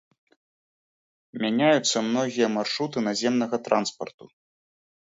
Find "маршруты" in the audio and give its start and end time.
2.57-2.97